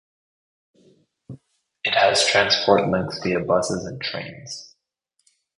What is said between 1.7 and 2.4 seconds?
It has